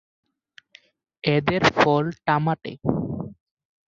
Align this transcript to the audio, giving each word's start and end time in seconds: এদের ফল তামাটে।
এদের 1.23 1.61
ফল 1.77 2.05
তামাটে। 2.25 2.73